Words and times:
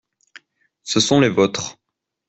Ce 0.81 0.99
sont 0.99 1.19
les 1.19 1.29
vôtres. 1.29 1.77